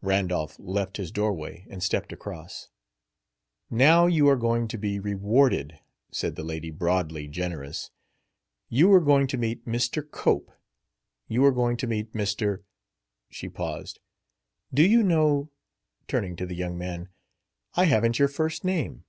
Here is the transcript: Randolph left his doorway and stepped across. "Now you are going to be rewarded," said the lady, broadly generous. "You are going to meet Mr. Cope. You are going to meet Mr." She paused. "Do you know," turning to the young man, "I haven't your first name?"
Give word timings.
Randolph 0.00 0.56
left 0.58 0.96
his 0.96 1.10
doorway 1.12 1.66
and 1.68 1.82
stepped 1.82 2.10
across. 2.10 2.70
"Now 3.68 4.06
you 4.06 4.26
are 4.30 4.36
going 4.36 4.66
to 4.68 4.78
be 4.78 4.98
rewarded," 4.98 5.78
said 6.10 6.36
the 6.36 6.42
lady, 6.42 6.70
broadly 6.70 7.28
generous. 7.28 7.90
"You 8.70 8.90
are 8.94 9.00
going 9.00 9.26
to 9.26 9.36
meet 9.36 9.66
Mr. 9.66 10.02
Cope. 10.10 10.50
You 11.28 11.44
are 11.44 11.52
going 11.52 11.76
to 11.76 11.86
meet 11.86 12.14
Mr." 12.14 12.62
She 13.28 13.50
paused. 13.50 14.00
"Do 14.72 14.80
you 14.82 15.02
know," 15.02 15.50
turning 16.08 16.34
to 16.36 16.46
the 16.46 16.56
young 16.56 16.78
man, 16.78 17.10
"I 17.74 17.84
haven't 17.84 18.18
your 18.18 18.28
first 18.28 18.64
name?" 18.64 19.04